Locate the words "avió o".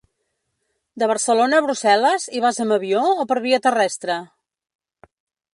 2.81-3.29